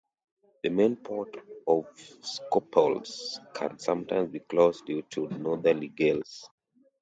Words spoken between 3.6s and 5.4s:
sometimes be closed due to